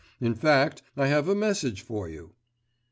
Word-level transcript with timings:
In 0.19 0.33
fact, 0.33 0.81
I 0.97 1.05
have 1.09 1.27
a 1.27 1.35
message 1.35 1.83
for 1.83 2.09
you. 2.09 2.33